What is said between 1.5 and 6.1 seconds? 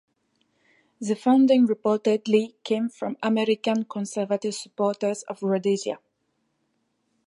reportedly came from American conservative supporters of Rhodesia.